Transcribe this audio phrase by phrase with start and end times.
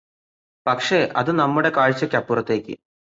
[0.65, 2.73] പക്ഷേ അത് നമ്മുടെ കാഴ്ചയ്കപ്പുറത്തേയ്ക്